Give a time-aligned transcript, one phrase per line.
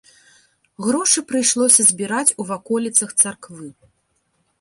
[0.85, 3.67] Грошы прыйшлося збіраць у ваколіцах царквы.